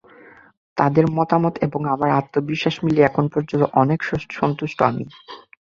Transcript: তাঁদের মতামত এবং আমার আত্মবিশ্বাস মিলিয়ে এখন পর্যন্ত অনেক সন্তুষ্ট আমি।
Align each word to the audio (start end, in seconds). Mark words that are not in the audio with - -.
তাঁদের 0.77 1.05
মতামত 1.17 1.53
এবং 1.61 1.81
আমার 1.93 2.09
আত্মবিশ্বাস 2.19 2.75
মিলিয়ে 2.83 3.07
এখন 3.07 3.25
পর্যন্ত 3.33 3.63
অনেক 3.81 3.99
সন্তুষ্ট 4.39 4.77
আমি। 4.89 5.03